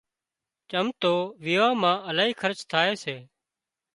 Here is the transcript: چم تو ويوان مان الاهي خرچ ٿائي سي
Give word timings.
چم 0.69 0.85
تو 1.01 1.13
ويوان 1.43 1.73
مان 1.81 1.97
الاهي 2.09 2.33
خرچ 2.41 2.59
ٿائي 2.71 2.93
سي 3.03 3.15